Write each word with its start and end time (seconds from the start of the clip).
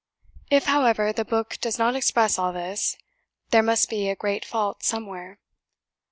If, 0.49 0.63
however, 0.63 1.13
the 1.13 1.23
book 1.23 1.59
does 1.61 1.77
not 1.77 1.95
express 1.95 2.39
all 2.39 2.51
this, 2.51 2.97
there 3.51 3.61
must 3.61 3.87
be 3.87 4.09
a 4.09 4.15
great 4.15 4.43
fault 4.43 4.81
somewhere. 4.81 5.37